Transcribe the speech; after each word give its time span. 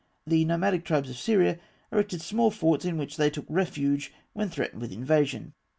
The 0.25 0.45
nomadic 0.45 0.83
tribes 0.83 1.11
of 1.11 1.17
Syria 1.17 1.59
erected 1.91 2.21
small 2.23 2.49
forts 2.49 2.85
in 2.85 2.97
which 2.97 3.17
they 3.17 3.29
took 3.29 3.45
refuge 3.47 4.11
when 4.33 4.49
threatened 4.49 4.81
with 4.81 4.91
invasion 4.91 5.43
(fig. 5.43 5.53